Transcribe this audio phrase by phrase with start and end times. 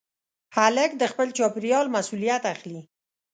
[0.55, 2.81] هلک د خپل چاپېریال مسؤلیت اخلي.